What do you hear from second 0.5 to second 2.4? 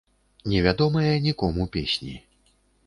Не вядомыя нікому песні.